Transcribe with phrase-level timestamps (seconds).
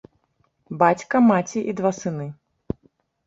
[0.83, 2.27] Бацька, маці і два сыны.